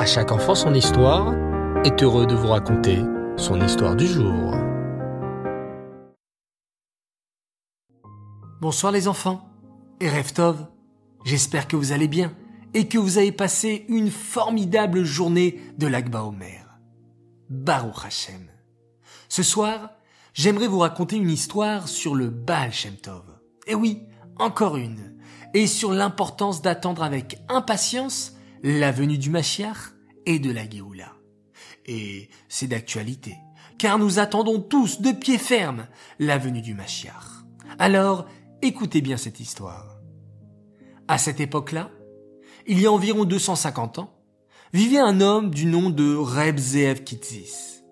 [0.00, 1.34] À chaque enfant son histoire
[1.84, 3.00] est heureux de vous raconter
[3.36, 4.54] son histoire du jour.
[8.62, 9.46] Bonsoir les enfants
[10.00, 10.56] et Reftov,
[11.26, 12.32] j'espère que vous allez bien
[12.72, 16.78] et que vous avez passé une formidable journée de l'Agba Omer.
[17.50, 18.46] Baruch Hashem.
[19.28, 19.90] Ce soir,
[20.32, 23.24] j'aimerais vous raconter une histoire sur le Baal Shem Tov.
[23.66, 24.06] Et oui,
[24.38, 25.18] encore une.
[25.52, 29.94] Et sur l'importance d'attendre avec impatience la venue du Mashiach
[30.26, 31.12] et de la Géoula.
[31.86, 33.36] Et c'est d'actualité,
[33.78, 35.86] car nous attendons tous de pied ferme
[36.18, 37.44] la venue du Mashiach.
[37.78, 38.26] Alors,
[38.62, 39.98] écoutez bien cette histoire.
[41.08, 41.90] À cette époque-là,
[42.66, 44.14] il y a environ 250 ans,
[44.72, 47.82] vivait un homme du nom de Reb Zeev Kitzis.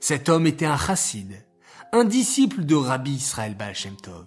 [0.00, 1.44] Cet homme était un chassid,
[1.92, 4.26] un disciple de Rabbi Israël Baal Shem Tov.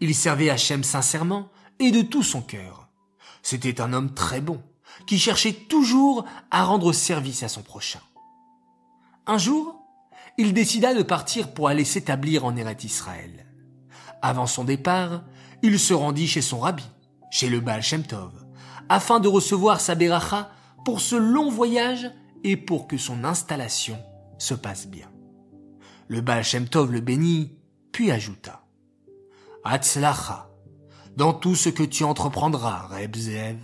[0.00, 2.88] Il servait Hachem sincèrement et de tout son cœur.
[3.42, 4.62] C'était un homme très bon,
[5.06, 8.00] qui cherchait toujours à rendre service à son prochain.
[9.26, 9.82] Un jour,
[10.38, 13.46] il décida de partir pour aller s'établir en Eret Israël.
[14.22, 15.22] Avant son départ,
[15.62, 16.84] il se rendit chez son rabbi,
[17.30, 18.32] chez le Baal Shem Tov,
[18.88, 20.50] afin de recevoir sa beracha
[20.84, 22.10] pour ce long voyage
[22.44, 23.98] et pour que son installation
[24.38, 25.08] se passe bien.
[26.08, 27.56] Le Baal Shem Tov le bénit,
[27.92, 28.64] puis ajouta
[29.64, 30.50] Hatzlacha,
[31.16, 33.58] dans tout ce que tu entreprendras, Reb Zeev.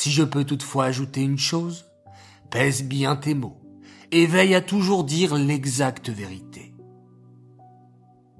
[0.00, 1.84] Si je peux toutefois ajouter une chose,
[2.48, 3.60] pèse bien tes mots
[4.10, 6.74] et veille à toujours dire l'exacte vérité.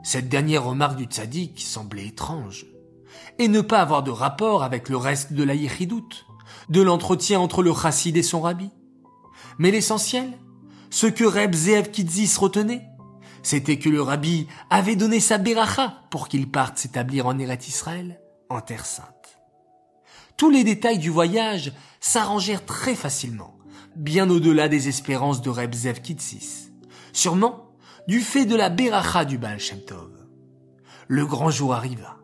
[0.02, 2.64] Cette dernière remarque du tzaddik semblait étrange
[3.38, 6.24] et ne pas avoir de rapport avec le reste de la yéchidoute,
[6.70, 8.70] de l'entretien entre le chassid et son rabbi.
[9.58, 10.32] Mais l'essentiel,
[10.88, 12.86] ce que Reb Zeev Kitzis retenait,
[13.42, 18.18] c'était que le rabbi avait donné sa beracha pour qu'il parte s'établir en Eret Israël,
[18.48, 19.19] en Terre Sainte.
[20.40, 23.58] Tous les détails du voyage s'arrangèrent très facilement,
[23.94, 26.70] bien au-delà des espérances de Reb Zeev Kitzis.
[27.12, 27.74] Sûrement,
[28.08, 30.10] du fait de la beracha du Baal Shem Tov.
[31.08, 32.16] Le grand jour arriva.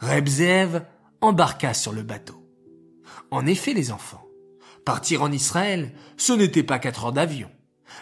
[0.00, 0.82] Reb Zeev
[1.22, 2.46] embarqua sur le bateau.
[3.30, 4.26] En effet, les enfants,
[4.84, 7.48] partir en Israël, ce n'était pas quatre heures d'avion,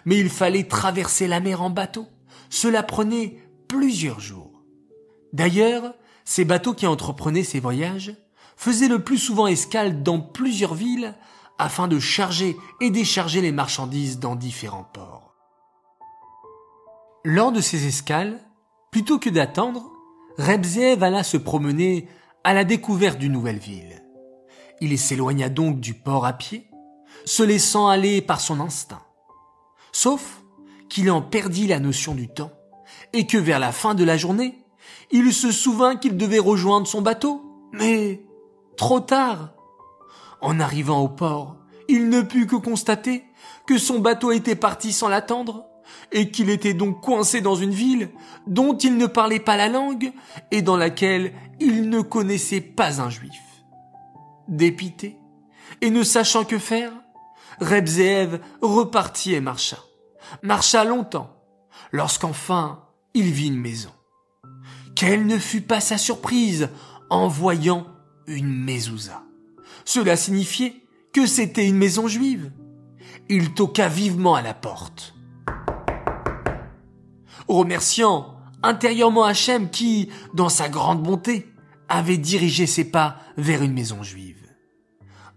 [0.04, 2.08] mais il fallait traverser la mer en bateau.
[2.50, 3.38] Cela prenait
[3.68, 4.64] plusieurs jours.
[5.32, 5.94] D'ailleurs,
[6.24, 8.16] ces bateaux qui entreprenaient ces voyages
[8.56, 11.14] faisaient le plus souvent escale dans plusieurs villes
[11.58, 15.34] afin de charger et décharger les marchandises dans différents ports.
[17.24, 18.40] Lors de ces escales,
[18.90, 19.90] plutôt que d'attendre,
[20.38, 22.08] Rebzeev alla se promener
[22.42, 24.02] à la découverte d'une nouvelle ville.
[24.80, 26.68] Il s'éloigna donc du port à pied,
[27.24, 29.02] se laissant aller par son instinct.
[29.92, 30.42] Sauf
[30.88, 32.52] qu'il en perdit la notion du temps,
[33.12, 34.64] et que vers la fin de la journée,
[35.10, 37.68] il se souvint qu'il devait rejoindre son bateau.
[37.72, 38.22] Mais
[38.76, 39.52] trop tard.
[40.40, 41.56] En arrivant au port,
[41.88, 43.24] il ne put que constater
[43.66, 45.66] que son bateau était parti sans l'attendre,
[46.12, 48.10] et qu'il était donc coincé dans une ville
[48.46, 50.12] dont il ne parlait pas la langue
[50.50, 53.40] et dans laquelle il ne connaissait pas un juif.
[54.48, 55.18] Dépité,
[55.80, 56.92] et ne sachant que faire,
[57.60, 59.78] Rebzeev repartit et marcha.
[60.42, 61.30] Marcha longtemps,
[61.92, 62.80] lorsqu'enfin
[63.14, 63.92] il vit une maison.
[64.96, 66.70] Quelle ne fut pas sa surprise
[67.10, 67.86] en voyant
[68.26, 69.22] une mezouza.
[69.84, 72.52] Cela signifiait que c'était une maison juive.
[73.28, 75.14] Il toqua vivement à la porte.
[77.48, 81.46] Remerciant intérieurement Hachem qui, dans sa grande bonté,
[81.88, 84.42] avait dirigé ses pas vers une maison juive.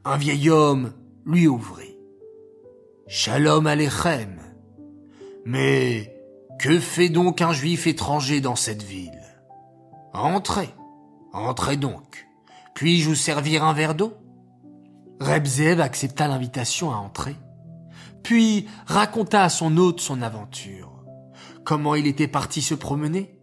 [0.06, 0.94] Un vieil homme
[1.26, 1.98] lui ouvrit.
[3.08, 4.40] Shalom Alechem.
[5.46, 6.14] Mais
[6.60, 9.12] que fait donc un juif étranger dans cette ville?
[10.14, 10.70] Entrez,
[11.34, 12.27] entrez donc.
[12.78, 14.14] Puis-je vous servir un verre d'eau?
[15.20, 17.36] Rebzev accepta l'invitation à entrer,
[18.22, 21.04] puis raconta à son hôte son aventure,
[21.64, 23.36] comment il était parti se promener,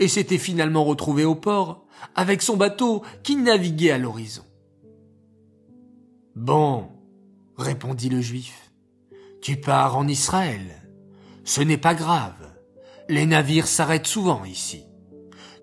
[0.00, 4.42] et s'était finalement retrouvé au port, avec son bateau qui naviguait à l'horizon.
[6.34, 6.88] Bon,
[7.56, 8.72] répondit le juif,
[9.42, 10.82] tu pars en Israël.
[11.44, 12.52] Ce n'est pas grave.
[13.08, 14.82] Les navires s'arrêtent souvent ici.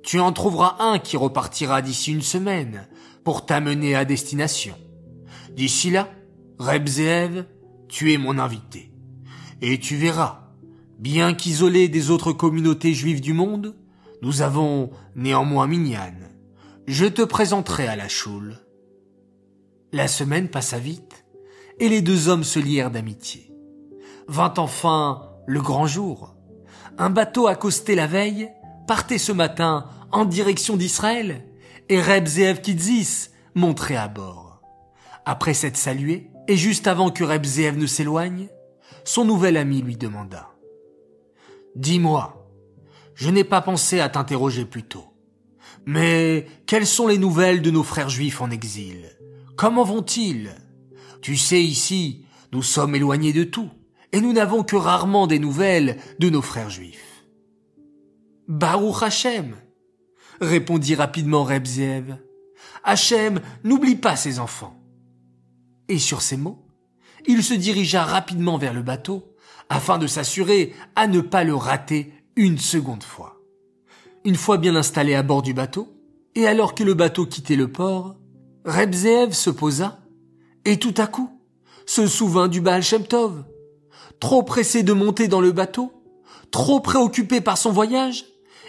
[0.03, 2.87] Tu en trouveras un qui repartira d'ici une semaine
[3.29, 4.73] pour t'amener à destination.
[5.51, 6.09] D'ici là,
[6.57, 7.45] Rebzeev,
[7.87, 8.91] tu es mon invité.
[9.61, 10.49] Et tu verras,
[10.97, 13.75] bien qu'isolé des autres communautés juives du monde,
[14.23, 16.15] nous avons néanmoins Minyan.
[16.87, 18.57] Je te présenterai à la choule.
[19.93, 21.23] La semaine passa vite,
[21.79, 23.53] et les deux hommes se lièrent d'amitié.
[24.27, 26.33] Vint enfin le grand jour.
[26.97, 28.49] Un bateau accosté la veille
[28.87, 31.45] partait ce matin en direction d'Israël,
[31.89, 34.61] et Reb Zeev Kidzis montrait à bord.
[35.25, 38.47] Après s'être salué Et juste avant que Reb Zeev ne s'éloigne,
[39.03, 40.49] son nouvel ami lui demanda
[41.75, 42.47] Dis-moi,
[43.15, 45.05] je n'ai pas pensé à t'interroger plus tôt.
[45.85, 49.09] Mais quelles sont les nouvelles de nos frères juifs en exil?
[49.55, 50.55] Comment vont-ils?
[51.21, 53.69] Tu sais ici, nous sommes éloignés de tout,
[54.11, 57.25] et nous n'avons que rarement des nouvelles de nos frères juifs.
[58.47, 59.55] Baruch Hashem,
[60.41, 62.17] répondit rapidement Rebziev.
[62.83, 64.79] Hachem n'oublie pas ses enfants.
[65.87, 66.65] Et sur ces mots,
[67.27, 69.35] il se dirigea rapidement vers le bateau
[69.69, 73.37] afin de s'assurer à ne pas le rater une seconde fois.
[74.25, 75.93] Une fois bien installé à bord du bateau,
[76.35, 78.15] et alors que le bateau quittait le port,
[78.65, 79.99] Rebzeev se posa,
[80.65, 81.29] et tout à coup,
[81.85, 83.43] se souvint du Baal Shem Tov.
[84.19, 85.91] Trop pressé de monter dans le bateau,
[86.51, 88.25] trop préoccupé par son voyage,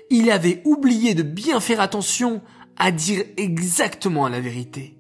[0.08, 2.41] il avait oublié de bien faire attention
[2.76, 4.97] à dire exactement la vérité.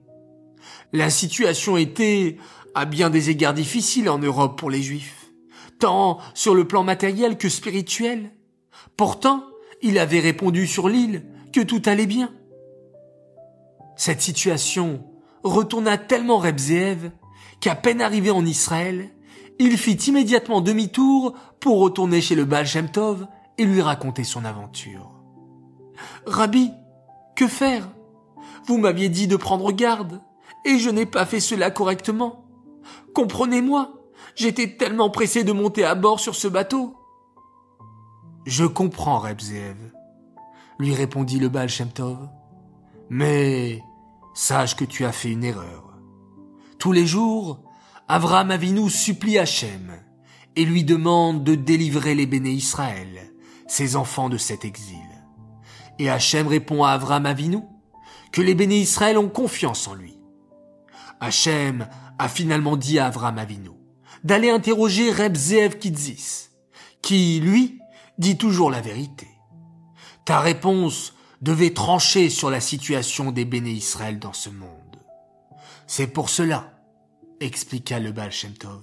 [0.92, 2.36] La situation était,
[2.74, 5.30] à bien des égards difficile en Europe pour les Juifs,
[5.78, 8.32] tant sur le plan matériel que spirituel.
[8.96, 9.44] Pourtant,
[9.82, 12.32] il avait répondu sur l'île que tout allait bien.
[13.96, 15.04] Cette situation
[15.42, 17.10] retourna tellement Rebzeev
[17.60, 19.10] qu'à peine arrivé en Israël,
[19.58, 22.88] il fit immédiatement demi-tour pour retourner chez le Baal Shem
[23.60, 25.10] et lui raconter son aventure.
[26.24, 26.70] Rabbi,
[27.36, 27.90] que faire?
[28.64, 30.22] Vous m'aviez dit de prendre garde,
[30.64, 32.46] et je n'ai pas fait cela correctement.
[33.14, 33.92] Comprenez-moi,
[34.34, 36.96] j'étais tellement pressé de monter à bord sur ce bateau.
[38.46, 39.76] Je comprends, Rebzeev,
[40.78, 41.68] lui répondit le Baal.
[43.10, 43.82] Mais
[44.32, 45.98] sache que tu as fait une erreur.
[46.78, 47.60] Tous les jours,
[48.08, 49.92] Avram Avinu supplie Hachem
[50.56, 53.30] et lui demande de délivrer les béné Israël,
[53.70, 54.98] ses enfants de cet exil.
[56.00, 57.60] Et Hachem répond à Avram Avinu
[58.32, 60.18] que les béné Israël ont confiance en lui.
[61.20, 61.88] Hachem
[62.18, 63.70] a finalement dit à Avram Avinu
[64.24, 66.48] d'aller interroger Reb Zeev Kidzis,
[67.00, 67.78] qui, lui,
[68.18, 69.28] dit toujours la vérité.
[70.24, 75.00] Ta réponse devait trancher sur la situation des béné Israël dans ce monde.
[75.86, 76.72] C'est pour cela,
[77.40, 78.82] expliqua le Baal Shem Tov,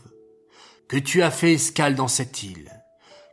[0.87, 2.71] que tu as fait escale dans cette île,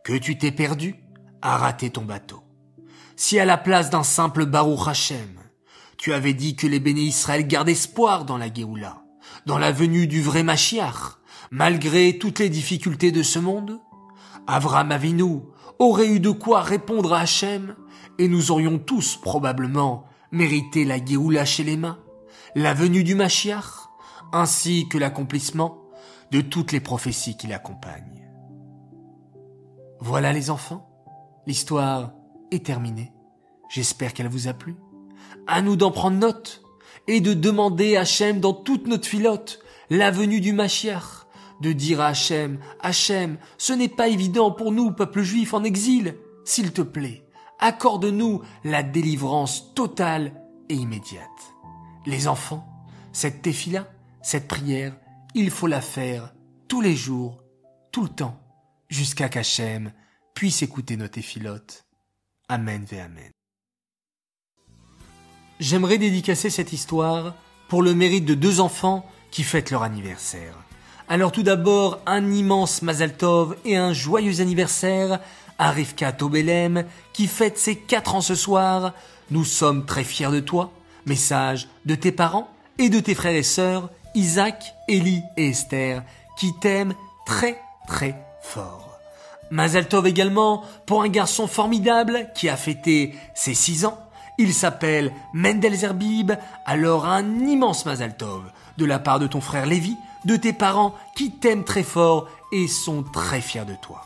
[0.04, 1.03] que tu t'es perdu
[1.44, 2.44] à rater ton bateau
[3.16, 5.38] si à la place d'un simple Baruch Hashem,
[5.96, 9.04] tu avais dit que les béné Israël gardent espoir dans la Géoula,
[9.46, 11.18] dans la venue du vrai Mashiach,
[11.50, 13.80] malgré toutes les difficultés de ce monde,
[14.46, 15.40] Avram Avinu
[15.78, 17.76] aurait eu de quoi répondre à Hachem,
[18.18, 21.98] et nous aurions tous probablement mérité la Géoula chez les mains,
[22.54, 23.88] la venue du Mashiach,
[24.32, 25.78] ainsi que l'accomplissement
[26.30, 28.28] de toutes les prophéties qui l'accompagnent.
[30.00, 30.93] Voilà les enfants,
[31.46, 32.12] l'histoire
[32.50, 33.12] est terminée.
[33.68, 34.76] J'espère qu'elle vous a plu.
[35.46, 36.62] À nous d'en prendre note
[37.06, 39.60] et de demander à Hachem dans toute notre filote
[39.90, 41.26] la venue du Mashiach,
[41.60, 46.16] de dire à Hachem, Hachem, ce n'est pas évident pour nous, peuple juif en exil.
[46.44, 47.26] S'il te plaît,
[47.58, 50.32] accorde-nous la délivrance totale
[50.68, 51.54] et immédiate.
[52.06, 52.66] Les enfants,
[53.12, 53.88] cette téfila,
[54.22, 54.96] cette prière,
[55.34, 56.34] il faut la faire
[56.68, 57.42] tous les jours,
[57.92, 58.40] tout le temps,
[58.88, 59.92] jusqu'à qu'Hachem
[60.34, 61.84] puisse écouter nos téfilotes.
[62.48, 63.30] Amen ve Amen.
[65.60, 67.34] J'aimerais dédicacer cette histoire
[67.68, 70.54] pour le mérite de deux enfants qui fêtent leur anniversaire.
[71.08, 75.20] Alors tout d'abord, un immense Mazal Tov et un joyeux anniversaire
[75.58, 78.94] à Rivka Tobelem qui fête ses quatre ans ce soir.
[79.30, 80.72] Nous sommes très fiers de toi.
[81.06, 82.48] Message de tes parents
[82.78, 86.02] et de tes frères et sœurs, Isaac, Élie et Esther,
[86.38, 86.94] qui t'aiment
[87.26, 88.93] très très fort.
[89.50, 93.98] Mazal Tov également pour un garçon formidable qui a fêté ses 6 ans.
[94.38, 96.32] Il s'appelle Mendel Zerbib,
[96.66, 98.42] alors un immense Mazal Tov
[98.78, 102.66] de la part de ton frère Lévi, de tes parents qui t'aiment très fort et
[102.66, 104.04] sont très fiers de toi.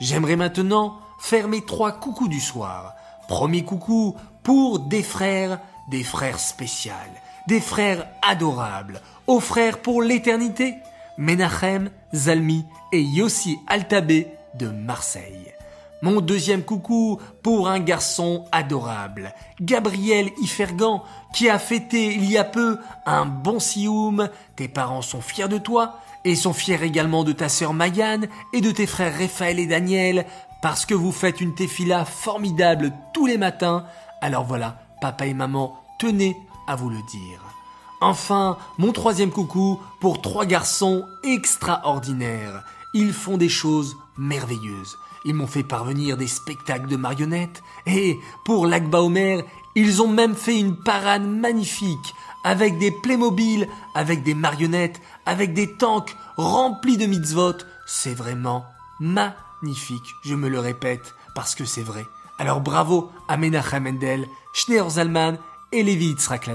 [0.00, 2.94] J'aimerais maintenant faire mes trois coucous du soir.
[3.28, 6.92] Premier coucou pour des frères, des frères spéciaux,
[7.46, 10.76] des frères adorables, aux frères pour l'éternité,
[11.16, 15.52] Menachem, Zalmi et Yossi Altabé de Marseille.
[16.02, 22.44] Mon deuxième coucou pour un garçon adorable, Gabriel Ifergan, qui a fêté il y a
[22.44, 24.28] peu un bon sioum.
[24.56, 28.20] Tes parents sont fiers de toi et sont fiers également de ta sœur Mayan
[28.52, 30.26] et de tes frères Raphaël et Daniel
[30.60, 33.86] parce que vous faites une tefila formidable tous les matins.
[34.20, 37.40] Alors voilà, papa et maman, tenez à vous le dire.
[38.00, 42.64] Enfin, mon troisième coucou pour trois garçons extraordinaires.
[42.94, 44.96] Ils font des choses merveilleuses.
[45.24, 49.42] Ils m'ont fait parvenir des spectacles de marionnettes et, pour l'Akba Omer,
[49.74, 55.72] ils ont même fait une parade magnifique avec des Playmobil, avec des marionnettes, avec des
[55.76, 57.54] tanks remplis de mitzvot.
[57.86, 58.64] C'est vraiment
[59.00, 62.04] magnifique, je me le répète, parce que c'est vrai.
[62.38, 65.38] Alors bravo à Menachem Mendel, Schneer Zalman
[65.72, 66.48] et Levi Yitzhak.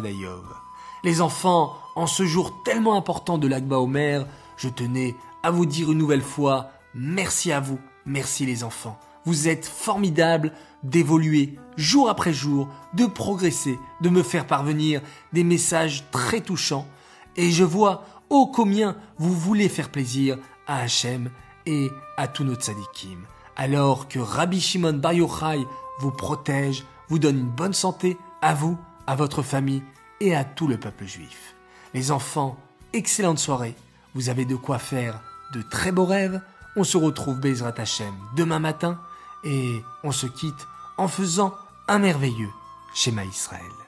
[1.04, 4.26] Les enfants, en ce jour tellement important de l'Akba Omer,
[4.58, 9.00] je tenais à vous dire une nouvelle fois merci à vous, merci les enfants.
[9.26, 10.54] Vous êtes formidables
[10.84, 15.02] d'évoluer jour après jour, de progresser, de me faire parvenir
[15.34, 16.88] des messages très touchants.
[17.36, 21.30] Et je vois ô combien vous voulez faire plaisir à Hachem
[21.66, 23.26] et à tous nos tzadikim.
[23.56, 25.66] Alors que Rabbi Shimon Bar Yochai
[26.00, 29.84] vous protège, vous donne une bonne santé à vous, à votre famille
[30.22, 31.56] et à tout le peuple juif.
[31.94, 32.58] Les enfants,
[32.94, 33.76] excellente soirée.
[34.16, 35.20] Vous avez de quoi faire
[35.54, 36.42] de très beaux rêves.
[36.76, 39.00] On se retrouve Bezrat Hachem demain matin
[39.44, 41.56] et on se quitte en faisant
[41.88, 42.52] un merveilleux
[42.94, 43.79] schéma Israël.